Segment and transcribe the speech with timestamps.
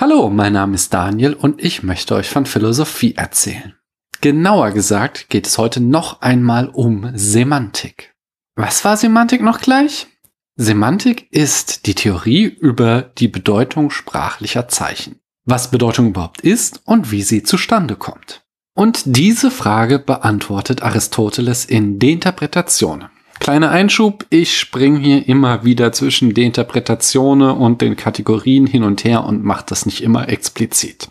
[0.00, 3.74] Hallo, mein Name ist Daniel und ich möchte euch von Philosophie erzählen.
[4.22, 8.14] Genauer gesagt geht es heute noch einmal um Semantik.
[8.56, 10.06] Was war Semantik noch gleich?
[10.56, 15.20] Semantik ist die Theorie über die Bedeutung sprachlicher Zeichen.
[15.44, 18.42] Was Bedeutung überhaupt ist und wie sie zustande kommt.
[18.74, 23.10] Und diese Frage beantwortet Aristoteles in De Interpretationen.
[23.40, 29.02] Kleiner Einschub, ich springe hier immer wieder zwischen den Interpretationen und den Kategorien hin und
[29.02, 31.08] her und mache das nicht immer explizit.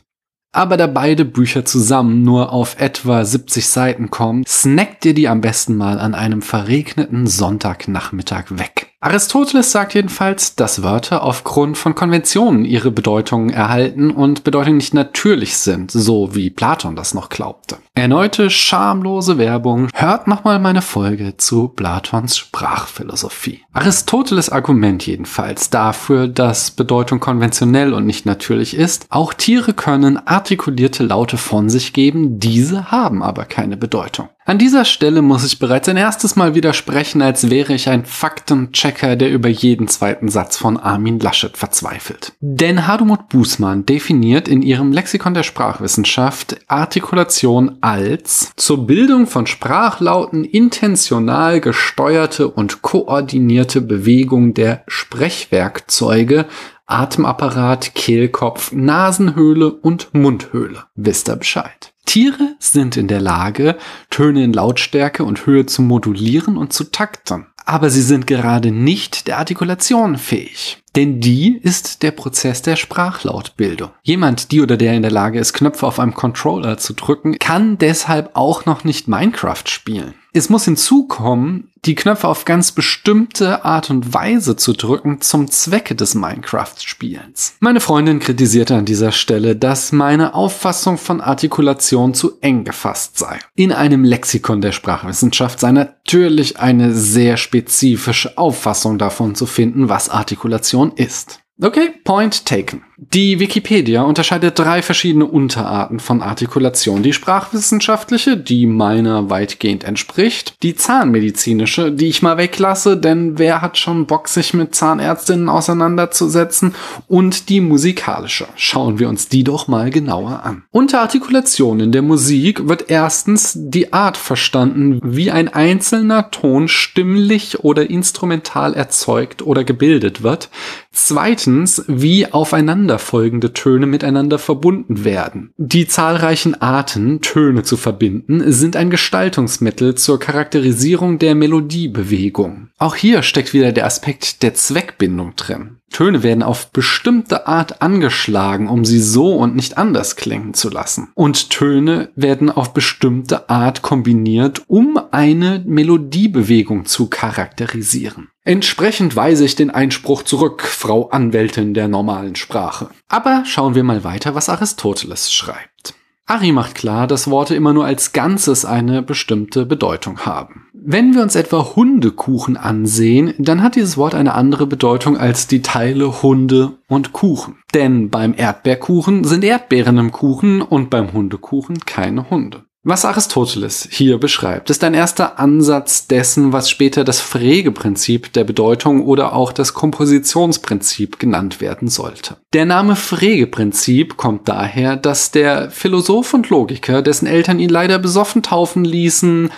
[0.52, 5.42] Aber da beide Bücher zusammen nur auf etwa 70 Seiten kommen, snackt ihr die am
[5.42, 8.79] besten mal an einem verregneten Sonntagnachmittag weg.
[9.02, 15.56] Aristoteles sagt jedenfalls, dass Wörter aufgrund von Konventionen ihre Bedeutungen erhalten und Bedeutungen nicht natürlich
[15.58, 17.78] sind, so wie Platon das noch glaubte.
[17.96, 19.88] Erneute schamlose Werbung.
[19.94, 23.62] Hört nochmal meine Folge zu Platons Sprachphilosophie.
[23.72, 31.04] Aristoteles Argument jedenfalls dafür, dass Bedeutung konventionell und nicht natürlich ist, auch Tiere können artikulierte
[31.04, 34.28] Laute von sich geben, diese haben aber keine Bedeutung.
[34.50, 39.16] An dieser Stelle muss ich bereits ein erstes Mal widersprechen, als wäre ich ein Faktenchecker,
[39.16, 42.34] der über jeden zweiten Satz von Armin Laschet verzweifelt.
[42.40, 50.46] Denn Hadumut Bußmann definiert in ihrem Lexikon der Sprachwissenschaft Artikulation als zur Bildung von Sprachlauten
[50.46, 56.48] intentional gesteuerte und koordinierte Bewegung der Sprechwerkzeuge
[56.88, 60.86] Atemapparat, Kehlkopf, Nasenhöhle und Mundhöhle.
[60.96, 61.94] Wisst ihr Bescheid.
[62.10, 63.78] Tiere sind in der Lage,
[64.10, 67.46] Töne in Lautstärke und Höhe zu modulieren und zu takten.
[67.66, 70.82] Aber sie sind gerade nicht der Artikulation fähig.
[70.96, 73.92] Denn die ist der Prozess der Sprachlautbildung.
[74.02, 77.78] Jemand, die oder der in der Lage ist, Knöpfe auf einem Controller zu drücken, kann
[77.78, 80.16] deshalb auch noch nicht Minecraft spielen.
[80.34, 85.96] Es muss hinzukommen, die Knöpfe auf ganz bestimmte Art und Weise zu drücken zum Zwecke
[85.96, 87.56] des Minecraft-Spielens.
[87.60, 93.40] Meine Freundin kritisierte an dieser Stelle, dass meine Auffassung von Artikulation zu eng gefasst sei.
[93.56, 100.10] In einem Lexikon der Sprachwissenschaft sei natürlich eine sehr spezifische Auffassung davon zu finden, was
[100.10, 101.40] Artikulation ist.
[101.62, 102.84] Okay, point taken.
[103.02, 107.02] Die Wikipedia unterscheidet drei verschiedene Unterarten von Artikulation.
[107.02, 110.56] Die sprachwissenschaftliche, die meiner weitgehend entspricht.
[110.64, 116.76] Die zahnmedizinische, die ich mal weglasse, denn wer hat schon Bock, sich mit Zahnärztinnen auseinanderzusetzen?
[117.08, 118.48] Und die musikalische.
[118.58, 120.64] Schauen wir uns die doch mal genauer an.
[120.72, 127.64] Unter Artikulation in der Musik wird erstens die Art verstanden, wie ein einzelner Ton stimmlich
[127.64, 130.50] oder instrumental erzeugt oder gebildet wird.
[130.92, 135.52] Zweitens, wie aufeinander aufeinanderfolgende Töne miteinander verbunden werden.
[135.58, 142.70] Die zahlreichen Arten, Töne zu verbinden, sind ein Gestaltungsmittel zur Charakterisierung der Melodiebewegung.
[142.78, 145.79] Auch hier steckt wieder der Aspekt der Zweckbindung drin.
[145.90, 151.10] Töne werden auf bestimmte Art angeschlagen, um sie so und nicht anders klingen zu lassen.
[151.16, 158.30] Und Töne werden auf bestimmte Art kombiniert, um eine Melodiebewegung zu charakterisieren.
[158.44, 162.90] Entsprechend weise ich den Einspruch zurück, Frau Anwältin der normalen Sprache.
[163.08, 165.94] Aber schauen wir mal weiter, was Aristoteles schreibt.
[166.30, 170.68] Ari macht klar, dass Worte immer nur als Ganzes eine bestimmte Bedeutung haben.
[170.74, 175.64] Wenn wir uns etwa Hundekuchen ansehen, dann hat dieses Wort eine andere Bedeutung als die
[175.64, 177.58] Teile Hunde und Kuchen.
[177.74, 182.64] Denn beim Erdbeerkuchen sind Erdbeeren im Kuchen und beim Hundekuchen keine Hunde.
[182.90, 189.06] Was Aristoteles hier beschreibt, ist ein erster Ansatz dessen, was später das Frege-Prinzip der Bedeutung
[189.06, 192.38] oder auch das Kompositionsprinzip genannt werden sollte.
[192.52, 198.42] Der Name Frege-Prinzip kommt daher, dass der Philosoph und Logiker, dessen Eltern ihn leider besoffen
[198.42, 199.52] taufen ließen,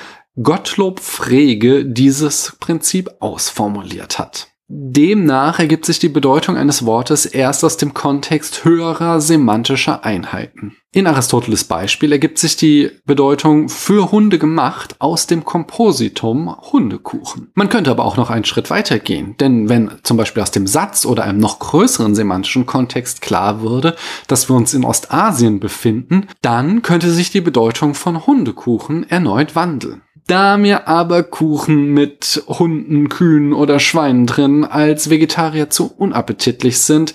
[0.43, 4.50] Gottlob Frege dieses Prinzip ausformuliert hat.
[4.73, 10.77] Demnach ergibt sich die Bedeutung eines Wortes erst aus dem Kontext höherer semantischer Einheiten.
[10.93, 17.51] In Aristoteles Beispiel ergibt sich die Bedeutung für Hunde gemacht aus dem Kompositum Hundekuchen.
[17.53, 20.67] Man könnte aber auch noch einen Schritt weiter gehen, denn wenn zum Beispiel aus dem
[20.67, 26.27] Satz oder einem noch größeren semantischen Kontext klar würde, dass wir uns in Ostasien befinden,
[26.41, 30.01] dann könnte sich die Bedeutung von Hundekuchen erneut wandeln.
[30.31, 37.13] Da mir aber Kuchen mit Hunden, Kühen oder Schweinen drin als Vegetarier zu unappetitlich sind,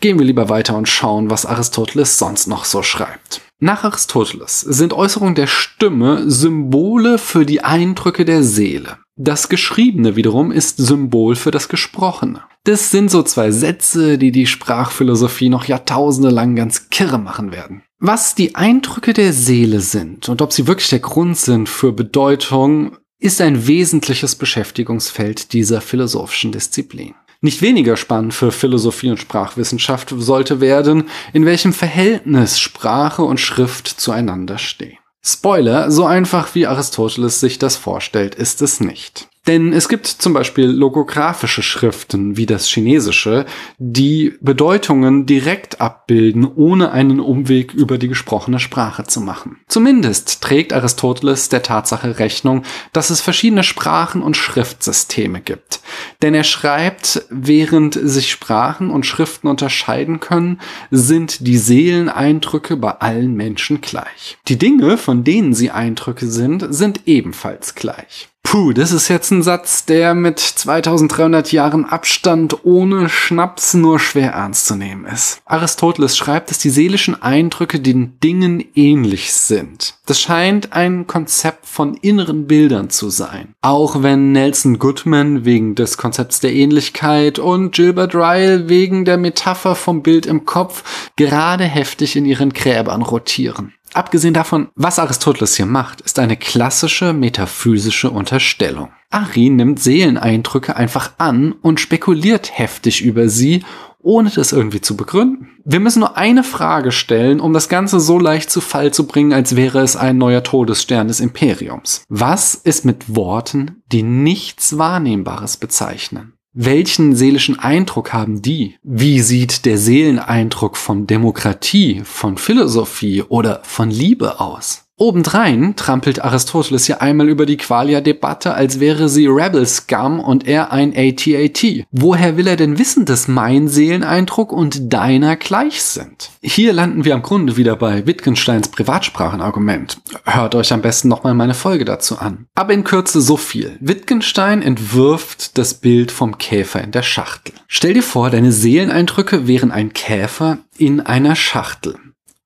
[0.00, 3.40] gehen wir lieber weiter und schauen, was Aristoteles sonst noch so schreibt.
[3.60, 8.98] Nach Aristoteles sind Äußerungen der Stimme Symbole für die Eindrücke der Seele.
[9.16, 12.42] Das Geschriebene wiederum ist Symbol für das Gesprochene.
[12.64, 17.84] Das sind so zwei Sätze, die die Sprachphilosophie noch jahrtausende lang ganz kirre machen werden.
[18.02, 22.96] Was die Eindrücke der Seele sind und ob sie wirklich der Grund sind für Bedeutung,
[23.18, 27.14] ist ein wesentliches Beschäftigungsfeld dieser philosophischen Disziplin.
[27.42, 33.86] Nicht weniger spannend für Philosophie und Sprachwissenschaft sollte werden, in welchem Verhältnis Sprache und Schrift
[33.86, 34.96] zueinander stehen.
[35.22, 39.29] Spoiler, so einfach wie Aristoteles sich das vorstellt, ist es nicht.
[39.46, 43.46] Denn es gibt zum Beispiel logographische Schriften wie das Chinesische,
[43.78, 49.58] die Bedeutungen direkt abbilden, ohne einen Umweg über die gesprochene Sprache zu machen.
[49.66, 55.80] Zumindest trägt Aristoteles der Tatsache Rechnung, dass es verschiedene Sprachen und Schriftsysteme gibt.
[56.20, 60.60] Denn er schreibt, während sich Sprachen und Schriften unterscheiden können,
[60.90, 64.38] sind die Seeleneindrücke bei allen Menschen gleich.
[64.48, 68.29] Die Dinge, von denen sie Eindrücke sind, sind ebenfalls gleich.
[68.42, 74.32] Puh, das ist jetzt ein Satz, der mit 2300 Jahren Abstand ohne Schnaps nur schwer
[74.32, 75.40] ernst zu nehmen ist.
[75.44, 79.94] Aristoteles schreibt, dass die seelischen Eindrücke den Dingen ähnlich sind.
[80.04, 83.54] Das scheint ein Konzept von inneren Bildern zu sein.
[83.62, 89.76] Auch wenn Nelson Goodman wegen des Konzepts der Ähnlichkeit und Gilbert Ryle wegen der Metapher
[89.76, 93.74] vom Bild im Kopf gerade heftig in ihren Gräbern rotieren.
[93.92, 98.90] Abgesehen davon, was Aristoteles hier macht, ist eine klassische metaphysische Unterstellung.
[99.10, 103.64] Ari nimmt Seeleneindrücke einfach an und spekuliert heftig über sie,
[104.02, 105.48] ohne das irgendwie zu begründen.
[105.64, 109.32] Wir müssen nur eine Frage stellen, um das Ganze so leicht zu Fall zu bringen,
[109.32, 112.04] als wäre es ein neuer Todesstern des Imperiums.
[112.08, 116.34] Was ist mit Worten, die nichts Wahrnehmbares bezeichnen?
[116.52, 118.76] Welchen seelischen Eindruck haben die?
[118.82, 124.89] Wie sieht der Seeleneindruck von Demokratie, von Philosophie oder von Liebe aus?
[125.00, 130.72] Obendrein trampelt Aristoteles hier einmal über die Qualia-Debatte, als wäre sie Rebel Scum und er
[130.72, 131.86] ein ATAT.
[131.90, 136.28] Woher will er denn wissen, dass mein Seeleneindruck und deiner gleich sind?
[136.42, 140.02] Hier landen wir am Grunde wieder bei Wittgensteins Privatsprachenargument.
[140.26, 142.44] Hört euch am besten nochmal meine Folge dazu an.
[142.54, 143.78] Aber in Kürze so viel.
[143.80, 147.54] Wittgenstein entwirft das Bild vom Käfer in der Schachtel.
[147.68, 151.94] Stell dir vor, deine Seeleneindrücke wären ein Käfer in einer Schachtel.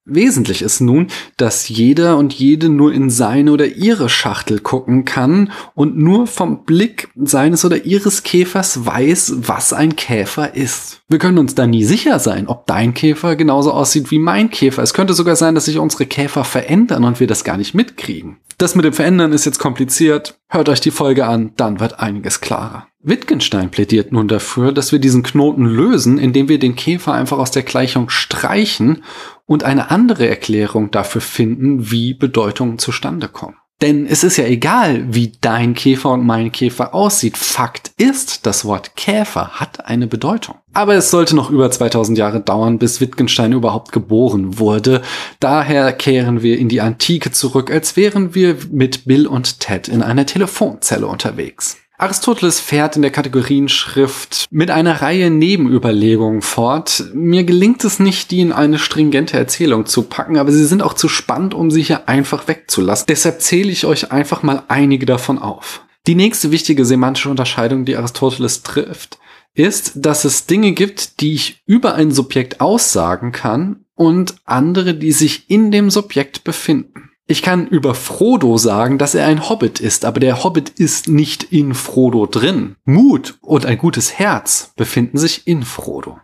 [0.07, 1.07] Wesentlich ist nun,
[1.39, 6.65] dass jeder und jede nur in seine oder ihre Schachtel gucken kann und nur vom
[6.65, 11.01] Blick seines oder ihres Käfers weiß, was ein Käfer ist.
[11.09, 14.83] Wir können uns da nie sicher sein, ob dein Käfer genauso aussieht wie mein Käfer.
[14.83, 18.37] Es könnte sogar sein, dass sich unsere Käfer verändern und wir das gar nicht mitkriegen.
[18.65, 20.39] Das mit dem Verändern ist jetzt kompliziert.
[20.49, 22.87] Hört euch die Folge an, dann wird einiges klarer.
[23.03, 27.51] Wittgenstein plädiert nun dafür, dass wir diesen Knoten lösen, indem wir den Käfer einfach aus
[27.51, 29.05] der Gleichung streichen
[29.45, 33.59] und eine andere Erklärung dafür finden, wie Bedeutungen zustande kommen.
[33.85, 37.37] Denn es ist ja egal, wie dein Käfer und mein Käfer aussieht.
[37.37, 40.55] Fakt ist, das Wort Käfer hat eine Bedeutung.
[40.73, 45.03] Aber es sollte noch über 2000 Jahre dauern, bis Wittgenstein überhaupt geboren wurde.
[45.39, 50.01] Daher kehren wir in die Antike zurück, als wären wir mit Bill und Ted in
[50.01, 51.77] einer Telefonzelle unterwegs.
[51.97, 57.05] Aristoteles fährt in der Kategorienschrift mit einer Reihe Nebenüberlegungen fort.
[57.15, 60.95] Mir gelingt es nicht, die in eine stringente Erzählung zu packen, aber sie sind auch
[60.95, 63.07] zu spannend, um sie hier einfach wegzulassen.
[63.09, 65.85] Deshalb zähle ich euch einfach mal einige davon auf.
[66.09, 69.19] Die nächste wichtige semantische Unterscheidung, die Aristoteles trifft,
[69.55, 75.13] ist, dass es Dinge gibt, die ich über ein Subjekt aussagen kann und andere, die
[75.13, 77.11] sich in dem Subjekt befinden.
[77.27, 81.45] Ich kann über Frodo sagen, dass er ein Hobbit ist, aber der Hobbit ist nicht
[81.45, 82.77] in Frodo drin.
[82.85, 86.21] Mut und ein gutes Herz befinden sich in Frodo.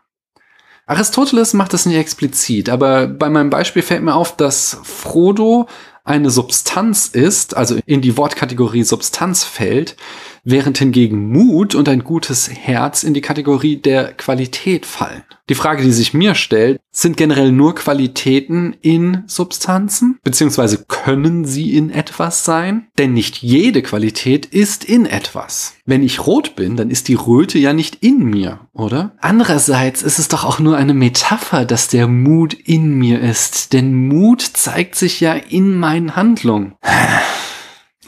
[0.84, 5.68] Aristoteles macht das nicht explizit, aber bei meinem Beispiel fällt mir auf, dass Frodo
[6.04, 9.96] eine Substanz ist, also in die Wortkategorie Substanz fällt,
[10.44, 15.22] während hingegen Mut und ein gutes Herz in die Kategorie der Qualität fallen.
[15.48, 21.76] Die Frage, die sich mir stellt, sind generell nur Qualitäten in Substanzen, beziehungsweise können sie
[21.76, 22.86] in etwas sein?
[22.98, 25.74] Denn nicht jede Qualität ist in etwas.
[25.86, 29.16] Wenn ich rot bin, dann ist die Röte ja nicht in mir, oder?
[29.20, 34.06] Andererseits ist es doch auch nur eine Metapher, dass der Mut in mir ist, denn
[34.06, 36.74] Mut zeigt sich ja in meinen Handlungen.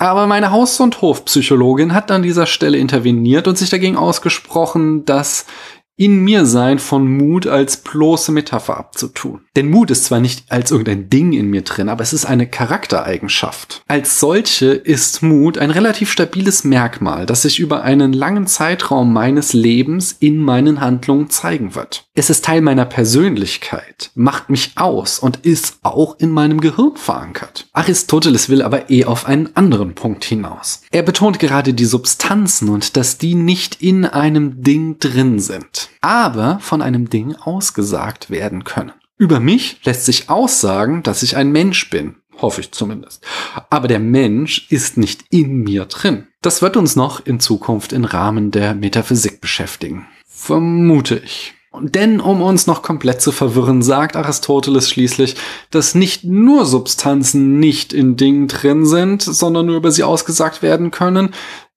[0.02, 5.46] Aber meine Haus- und Hofpsychologin hat an dieser Stelle interveniert und sich dagegen ausgesprochen, dass
[5.96, 9.42] in mir sein von Mut als bloße Metapher abzutun.
[9.56, 12.46] Denn Mut ist zwar nicht als irgendein Ding in mir drin, aber es ist eine
[12.46, 13.82] Charaktereigenschaft.
[13.88, 19.52] Als solche ist Mut ein relativ stabiles Merkmal, das sich über einen langen Zeitraum meines
[19.52, 22.06] Lebens in meinen Handlungen zeigen wird.
[22.14, 27.68] Es ist Teil meiner Persönlichkeit, macht mich aus und ist auch in meinem Gehirn verankert.
[27.72, 30.82] Aristoteles will aber eh auf einen anderen Punkt hinaus.
[30.90, 36.58] Er betont gerade die Substanzen und dass die nicht in einem Ding drin sind aber
[36.60, 38.92] von einem Ding ausgesagt werden können.
[39.18, 42.16] Über mich lässt sich aussagen, dass ich ein Mensch bin.
[42.40, 43.24] Hoffe ich zumindest.
[43.70, 46.26] Aber der Mensch ist nicht in mir drin.
[46.40, 50.06] Das wird uns noch in Zukunft im Rahmen der Metaphysik beschäftigen.
[50.26, 51.54] Vermute ich.
[51.80, 55.36] Denn um uns noch komplett zu verwirren, sagt Aristoteles schließlich,
[55.70, 60.90] dass nicht nur Substanzen nicht in Dingen drin sind, sondern nur über sie ausgesagt werden
[60.90, 61.30] können,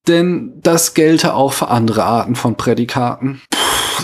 [0.08, 3.42] denn das gelte auch für andere Arten von Prädikaten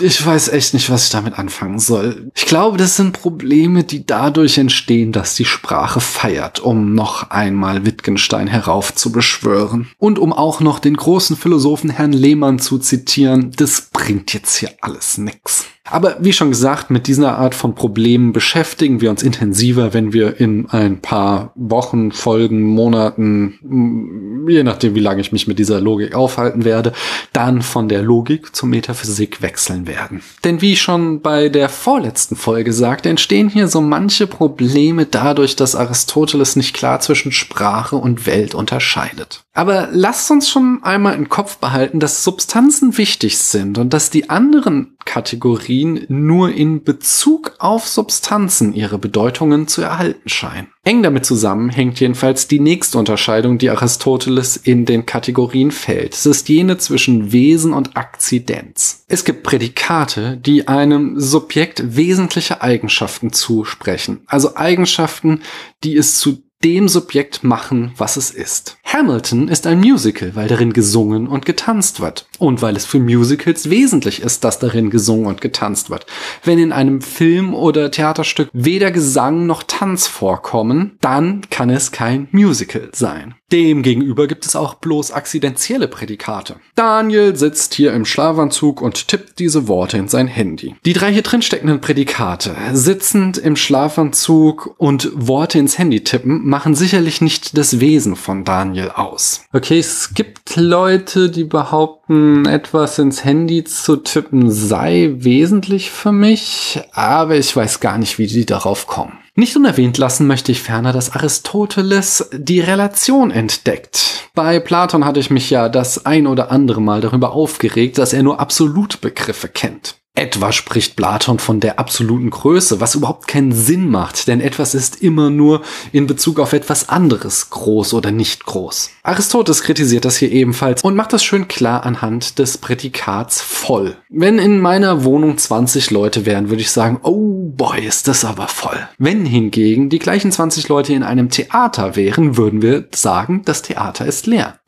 [0.00, 2.30] ich weiß echt nicht, was ich damit anfangen soll.
[2.34, 7.84] Ich glaube, das sind Probleme, die dadurch entstehen, dass die Sprache feiert, um noch einmal
[7.84, 9.90] Wittgenstein heraufzubeschwören.
[9.98, 14.70] Und um auch noch den großen Philosophen Herrn Lehmann zu zitieren, das bringt jetzt hier
[14.80, 15.66] alles nix.
[15.92, 20.40] Aber wie schon gesagt, mit dieser Art von Problemen beschäftigen wir uns intensiver, wenn wir
[20.40, 26.14] in ein paar Wochen, Folgen, Monaten, je nachdem, wie lange ich mich mit dieser Logik
[26.14, 26.94] aufhalten werde,
[27.34, 30.22] dann von der Logik zur Metaphysik wechseln werden.
[30.44, 35.76] Denn wie schon bei der vorletzten Folge sagte, entstehen hier so manche Probleme dadurch, dass
[35.76, 39.44] Aristoteles nicht klar zwischen Sprache und Welt unterscheidet.
[39.54, 44.30] Aber lasst uns schon einmal im Kopf behalten, dass Substanzen wichtig sind und dass die
[44.30, 50.68] anderen Kategorien nur in Bezug auf Substanzen ihre Bedeutungen zu erhalten scheinen.
[50.84, 56.14] Eng damit zusammen hängt jedenfalls die nächste Unterscheidung, die Aristoteles in den Kategorien fällt.
[56.14, 59.04] Es ist jene zwischen Wesen und Akzidenz.
[59.06, 64.22] Es gibt Prädikate, die einem Subjekt wesentliche Eigenschaften zusprechen.
[64.26, 65.42] Also Eigenschaften,
[65.84, 68.78] die es zu dem Subjekt machen, was es ist.
[68.92, 72.26] Hamilton ist ein Musical, weil darin gesungen und getanzt wird.
[72.38, 76.04] Und weil es für Musicals wesentlich ist, dass darin gesungen und getanzt wird.
[76.44, 82.28] Wenn in einem Film oder Theaterstück weder Gesang noch Tanz vorkommen, dann kann es kein
[82.32, 83.34] Musical sein.
[83.50, 86.56] Demgegenüber gibt es auch bloß akzidentielle Prädikate.
[86.74, 90.74] Daniel sitzt hier im Schlafanzug und tippt diese Worte in sein Handy.
[90.86, 96.74] Die drei hier drin steckenden Prädikate, sitzend im Schlafanzug und Worte ins Handy tippen, machen
[96.74, 99.44] sicherlich nicht das Wesen von Daniel aus.
[99.52, 106.80] Okay, es gibt Leute, die behaupten, etwas ins Handy zu tippen sei wesentlich für mich,
[106.92, 109.18] aber ich weiß gar nicht, wie die darauf kommen.
[109.34, 114.28] Nicht unerwähnt lassen möchte ich ferner, dass Aristoteles die Relation entdeckt.
[114.34, 118.22] Bei Platon hatte ich mich ja das ein oder andere Mal darüber aufgeregt, dass er
[118.22, 120.01] nur Absolutbegriffe kennt.
[120.14, 125.02] Etwa spricht Platon von der absoluten Größe, was überhaupt keinen Sinn macht, denn etwas ist
[125.02, 128.90] immer nur in Bezug auf etwas anderes groß oder nicht groß.
[129.04, 133.96] Aristoteles kritisiert das hier ebenfalls und macht das schön klar anhand des Prädikats voll.
[134.10, 138.48] Wenn in meiner Wohnung 20 Leute wären, würde ich sagen, oh boy, ist das aber
[138.48, 138.86] voll.
[138.98, 144.04] Wenn hingegen die gleichen 20 Leute in einem Theater wären, würden wir sagen, das Theater
[144.04, 144.58] ist leer.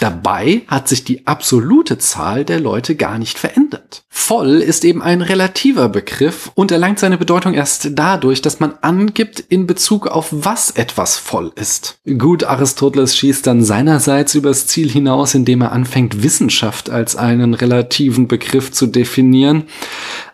[0.00, 4.04] Dabei hat sich die absolute Zahl der Leute gar nicht verändert.
[4.08, 9.40] Voll ist eben ein relativer Begriff und erlangt seine Bedeutung erst dadurch, dass man angibt
[9.40, 11.98] in Bezug auf was etwas voll ist.
[12.18, 18.28] Gut, Aristoteles schießt dann seinerseits übers Ziel hinaus, indem er anfängt, Wissenschaft als einen relativen
[18.28, 19.64] Begriff zu definieren.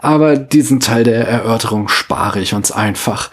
[0.01, 3.31] Aber diesen Teil der Erörterung spare ich uns einfach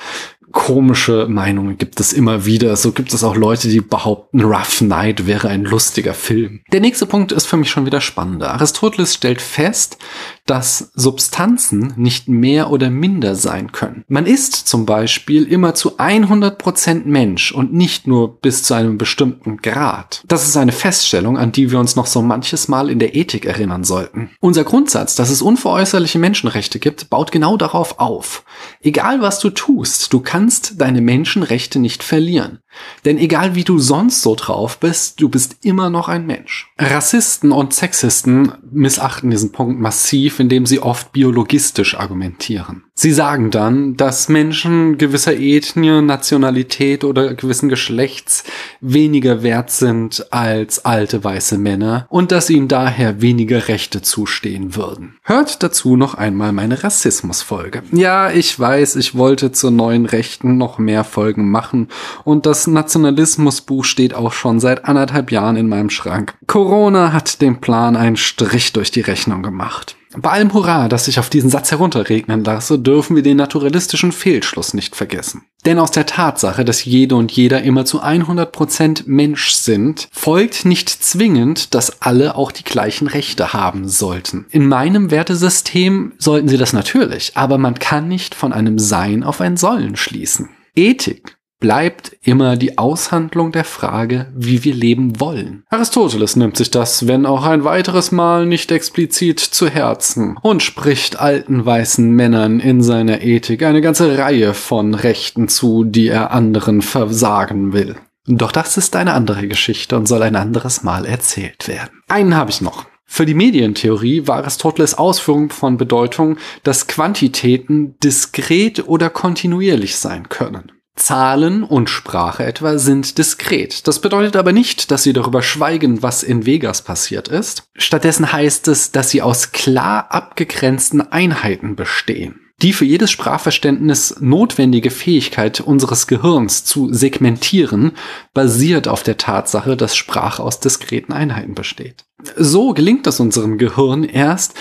[0.52, 2.76] komische Meinungen gibt es immer wieder.
[2.76, 6.62] So gibt es auch Leute, die behaupten, Rough Night wäre ein lustiger Film.
[6.72, 8.54] Der nächste Punkt ist für mich schon wieder spannender.
[8.54, 9.98] Aristoteles stellt fest,
[10.46, 14.04] dass Substanzen nicht mehr oder minder sein können.
[14.08, 18.98] Man ist zum Beispiel immer zu 100 Prozent Mensch und nicht nur bis zu einem
[18.98, 20.24] bestimmten Grad.
[20.28, 23.46] Das ist eine Feststellung, an die wir uns noch so manches Mal in der Ethik
[23.46, 24.32] erinnern sollten.
[24.40, 28.44] Unser Grundsatz, dass es unveräußerliche Menschenrechte gibt, baut genau darauf auf.
[28.82, 32.60] Egal was du tust, du kannst deine Menschenrechte nicht verlieren.
[33.06, 36.72] Denn egal wie du sonst so drauf bist, du bist immer noch ein Mensch.
[36.78, 42.84] Rassisten und Sexisten missachten diesen Punkt massiv, indem sie oft biologistisch argumentieren.
[43.02, 48.44] Sie sagen dann, dass Menschen gewisser Ethnie, Nationalität oder gewissen Geschlechts
[48.80, 55.18] weniger wert sind als alte weiße Männer und dass ihnen daher weniger Rechte zustehen würden.
[55.24, 57.84] Hört dazu noch einmal meine Rassismusfolge.
[57.92, 61.88] Ja, ich weiß, ich wollte zur neuen Recht Rechten noch mehr Folgen machen
[62.24, 66.36] und das Nationalismusbuch steht auch schon seit anderthalb Jahren in meinem Schrank.
[66.48, 69.98] Corona hat dem Plan einen Strich durch die Rechnung gemacht.
[70.18, 74.74] Bei allem Hurra, das sich auf diesen Satz herunterregnen lasse, dürfen wir den naturalistischen Fehlschluss
[74.74, 75.44] nicht vergessen.
[75.66, 80.90] Denn aus der Tatsache, dass jede und jeder immer zu 100% Mensch sind, folgt nicht
[80.90, 84.46] zwingend, dass alle auch die gleichen Rechte haben sollten.
[84.50, 89.40] In meinem Wertesystem sollten sie das natürlich, aber man kann nicht von einem Sein auf
[89.40, 90.50] ein Sollen schließen.
[90.76, 95.64] Ethik bleibt immer die Aushandlung der Frage, wie wir leben wollen.
[95.70, 101.20] Aristoteles nimmt sich das, wenn auch ein weiteres Mal nicht explizit zu Herzen und spricht
[101.20, 106.82] alten weißen Männern in seiner Ethik eine ganze Reihe von Rechten zu, die er anderen
[106.82, 107.96] versagen will.
[108.28, 112.02] Doch das ist eine andere Geschichte und soll ein anderes Mal erzählt werden.
[112.08, 112.86] Einen habe ich noch.
[113.06, 120.72] Für die Medientheorie war Aristoteles Ausführung von Bedeutung, dass Quantitäten diskret oder kontinuierlich sein können.
[120.96, 123.88] Zahlen und Sprache etwa sind diskret.
[123.88, 127.64] Das bedeutet aber nicht, dass sie darüber schweigen, was in Vegas passiert ist.
[127.76, 132.42] Stattdessen heißt es, dass sie aus klar abgegrenzten Einheiten bestehen.
[132.62, 137.94] Die für jedes Sprachverständnis notwendige Fähigkeit unseres Gehirns zu segmentieren
[138.36, 142.06] basiert auf der Tatsache, dass Sprache aus diskreten Einheiten besteht.
[142.38, 144.54] So gelingt es unserem Gehirn erst,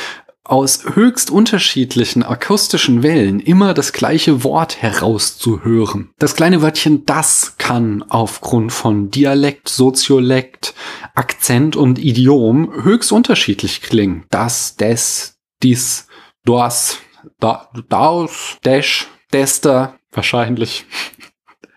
[0.50, 6.10] aus höchst unterschiedlichen akustischen Wellen immer das gleiche Wort herauszuhören.
[6.18, 10.74] Das kleine Wörtchen das kann aufgrund von Dialekt, Soziolekt,
[11.14, 14.24] Akzent und Idiom höchst unterschiedlich klingen.
[14.30, 16.08] Das, des, dies,
[16.44, 16.98] das,
[17.38, 20.84] da, daus, dash, dester, wahrscheinlich.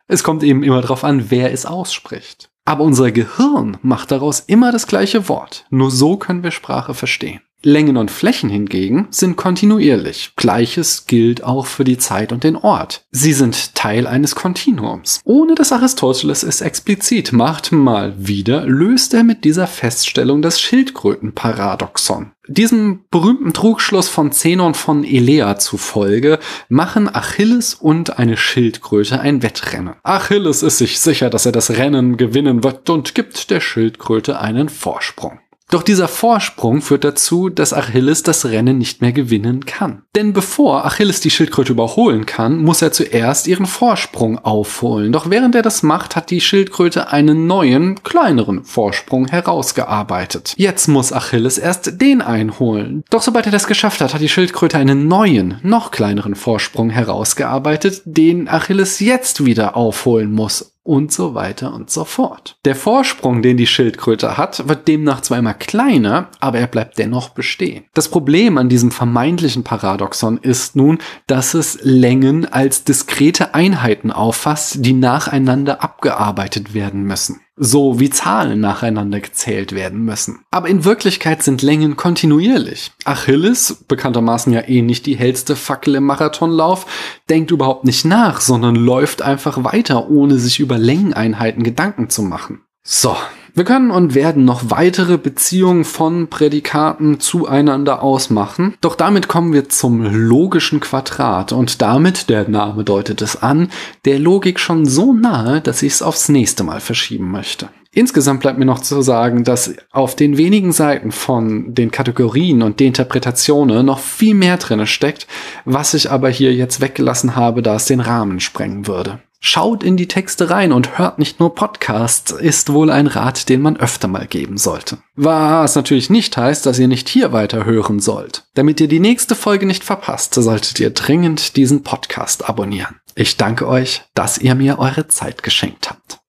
[0.08, 2.50] Es kommt eben immer darauf an, wer es ausspricht.
[2.66, 5.66] Aber unser Gehirn macht daraus immer das gleiche Wort.
[5.70, 7.42] Nur so können wir Sprache verstehen.
[7.64, 10.34] Längen und Flächen hingegen sind kontinuierlich.
[10.36, 13.06] Gleiches gilt auch für die Zeit und den Ort.
[13.12, 15.22] Sie sind Teil eines Kontinuums.
[15.24, 22.32] Ohne dass Aristoteles es explizit macht, mal wieder löst er mit dieser Feststellung das Schildkrötenparadoxon.
[22.50, 29.94] Diesem berühmten Trugschluss von Zenon von Elea zufolge machen Achilles und eine Schildkröte ein Wettrennen.
[30.04, 34.68] Achilles ist sich sicher, dass er das Rennen gewinnen wird und gibt der Schildkröte einen
[34.68, 35.40] Vorsprung.
[35.74, 40.04] Doch dieser Vorsprung führt dazu, dass Achilles das Rennen nicht mehr gewinnen kann.
[40.16, 45.12] Denn bevor Achilles die Schildkröte überholen kann, muss er zuerst ihren Vorsprung aufholen.
[45.12, 50.54] Doch während er das macht, hat die Schildkröte einen neuen, kleineren Vorsprung herausgearbeitet.
[50.58, 53.04] Jetzt muss Achilles erst den einholen.
[53.10, 58.04] Doch sobald er das geschafft hat, hat die Schildkröte einen neuen, noch kleineren Vorsprung herausgearbeitet,
[58.06, 62.58] den Achilles jetzt wieder aufholen muss und so weiter und so fort.
[62.66, 67.30] Der Vorsprung, den die Schildkröte hat, wird demnach zwar immer kleiner, aber er bleibt dennoch
[67.30, 67.86] bestehen.
[67.94, 74.78] Das Problem an diesem vermeintlichen Paradoxon ist nun, dass es Längen als diskrete Einheiten auffasst,
[74.80, 80.42] die nacheinander abgearbeitet werden müssen so wie Zahlen nacheinander gezählt werden müssen.
[80.52, 82.92] Aber in Wirklichkeit sind Längen kontinuierlich.
[83.06, 86.86] Achilles, bekanntermaßen ja eh nicht die hellste Fackel im Marathonlauf,
[87.30, 92.62] denkt überhaupt nicht nach, sondern läuft einfach weiter, ohne sich über Längeneinheiten Gedanken zu machen.
[92.82, 93.16] So,
[93.56, 99.70] wir können und werden noch weitere Beziehungen von Prädikaten zueinander ausmachen, doch damit kommen wir
[99.70, 103.70] zum logischen Quadrat und damit, der Name deutet es an,
[104.06, 107.70] der Logik schon so nahe, dass ich es aufs nächste Mal verschieben möchte.
[107.96, 112.80] Insgesamt bleibt mir noch zu sagen, dass auf den wenigen Seiten von den Kategorien und
[112.80, 115.28] den Interpretationen noch viel mehr drinne steckt,
[115.64, 119.20] was ich aber hier jetzt weggelassen habe, da es den Rahmen sprengen würde.
[119.46, 123.60] Schaut in die Texte rein und hört nicht nur Podcasts, ist wohl ein Rat, den
[123.60, 125.00] man öfter mal geben sollte.
[125.18, 128.46] Was natürlich nicht heißt, dass ihr nicht hier weiter hören sollt.
[128.54, 133.02] Damit ihr die nächste Folge nicht verpasst, solltet ihr dringend diesen Podcast abonnieren.
[133.16, 136.23] Ich danke euch, dass ihr mir eure Zeit geschenkt habt.